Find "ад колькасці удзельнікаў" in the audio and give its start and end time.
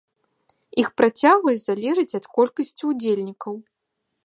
2.21-3.53